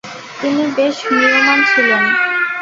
[0.39, 2.03] তিনি বেশ ম্রিয়মান ছিলেন।